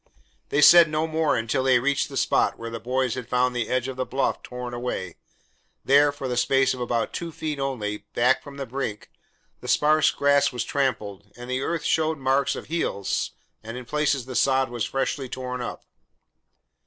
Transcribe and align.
They 0.49 0.63
said 0.63 0.89
no 0.89 1.05
more 1.05 1.37
until 1.37 1.61
they 1.61 1.77
reached 1.77 2.09
the 2.09 2.17
spot 2.17 2.57
where 2.57 2.71
the 2.71 2.79
boys 2.79 3.13
had 3.13 3.29
found 3.29 3.55
the 3.55 3.69
edge 3.69 3.87
of 3.87 3.97
the 3.97 4.03
bluff 4.03 4.41
torn 4.41 4.73
away. 4.73 5.17
There, 5.85 6.11
for 6.11 6.25
a 6.25 6.35
space 6.35 6.73
of 6.73 6.79
about 6.81 7.13
two 7.13 7.31
feet 7.31 7.59
only, 7.59 7.99
back 8.15 8.41
from 8.41 8.57
the 8.57 8.65
brink, 8.65 9.11
the 9.59 9.67
sparse 9.67 10.09
grass 10.09 10.51
was 10.51 10.63
trampled, 10.63 11.31
and 11.37 11.51
the 11.51 11.61
earth 11.61 11.83
showed 11.83 12.17
marks 12.17 12.55
of 12.55 12.65
heels 12.65 13.29
and 13.61 13.77
in 13.77 13.85
places 13.85 14.25
the 14.25 14.33
sod 14.35 14.71
was 14.71 14.85
freshly 14.85 15.29
torn 15.29 15.61
up. 15.61 15.83